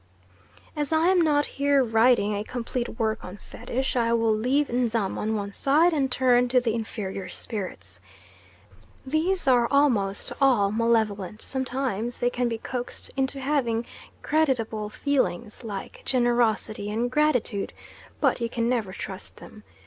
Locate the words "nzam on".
4.67-5.35